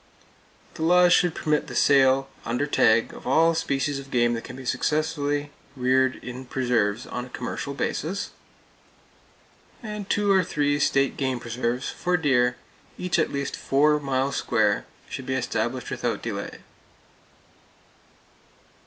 The 0.73 0.81
laws 0.81 1.13
should 1.13 1.35
permit 1.35 1.67
the 1.67 1.75
sale, 1.75 2.27
under 2.43 2.65
tag, 2.65 3.13
of 3.13 3.27
all 3.27 3.53
species 3.53 3.99
of 3.99 4.09
game 4.09 4.33
that 4.33 4.43
can 4.43 4.65
successfully 4.65 5.51
be 5.75 5.81
reared 5.83 6.15
in 6.23 6.45
preserves 6.45 7.05
on 7.05 7.25
a 7.25 7.29
commercial 7.29 7.75
basis. 7.75 8.31
Two 10.09 10.31
or 10.31 10.43
three 10.43 10.79
state 10.79 11.17
game 11.17 11.39
preserves, 11.39 11.87
for 11.91 12.17
deer, 12.17 12.55
each 12.97 13.19
at 13.19 13.31
least 13.31 13.55
four 13.55 13.99
miles 13.99 14.37
square, 14.37 14.87
should 15.07 15.27
be 15.27 15.35
established 15.35 15.91
without 15.91 16.23
delay. 16.23 16.61